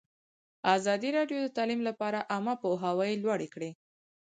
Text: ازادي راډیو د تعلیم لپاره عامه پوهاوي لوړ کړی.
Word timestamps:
ازادي 0.75 1.09
راډیو 1.17 1.37
د 1.41 1.47
تعلیم 1.57 1.81
لپاره 1.89 2.27
عامه 2.31 2.53
پوهاوي 2.61 3.11
لوړ 3.23 3.39
کړی. 3.53 3.71